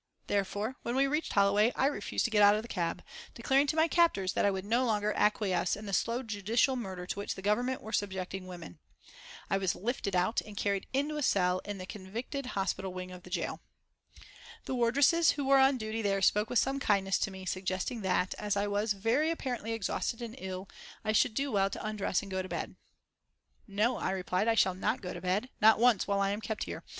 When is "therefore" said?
0.25-0.77